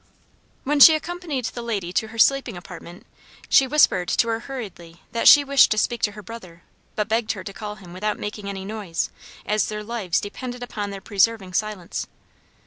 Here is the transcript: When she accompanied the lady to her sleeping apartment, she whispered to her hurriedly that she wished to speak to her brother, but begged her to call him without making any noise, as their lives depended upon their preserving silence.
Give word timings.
When 0.63 0.79
she 0.79 0.95
accompanied 0.95 1.45
the 1.45 1.61
lady 1.61 1.93
to 1.93 2.07
her 2.07 2.17
sleeping 2.17 2.57
apartment, 2.57 3.05
she 3.49 3.67
whispered 3.67 4.07
to 4.07 4.27
her 4.29 4.39
hurriedly 4.39 5.03
that 5.11 5.27
she 5.27 5.43
wished 5.43 5.69
to 5.69 5.77
speak 5.77 6.01
to 6.01 6.13
her 6.13 6.23
brother, 6.23 6.63
but 6.95 7.07
begged 7.07 7.33
her 7.33 7.43
to 7.43 7.53
call 7.53 7.75
him 7.75 7.93
without 7.93 8.17
making 8.17 8.49
any 8.49 8.65
noise, 8.65 9.11
as 9.45 9.67
their 9.67 9.83
lives 9.83 10.19
depended 10.19 10.63
upon 10.63 10.89
their 10.89 11.01
preserving 11.01 11.53
silence. 11.53 12.07